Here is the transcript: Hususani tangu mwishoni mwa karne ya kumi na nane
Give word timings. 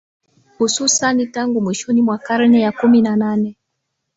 Hususani 0.57 1.27
tangu 1.27 1.61
mwishoni 1.61 2.01
mwa 2.01 2.17
karne 2.17 2.61
ya 2.61 2.71
kumi 2.71 3.01
na 3.01 3.15
nane 3.15 3.57